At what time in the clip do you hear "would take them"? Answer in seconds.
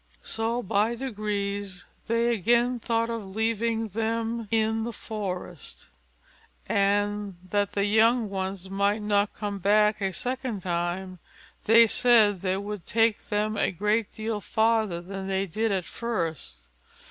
12.57-13.55